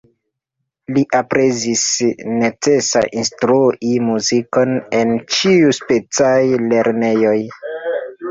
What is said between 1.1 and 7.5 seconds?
aprezis necesa instrui muzikon en ĉiuspecaj lernejoj.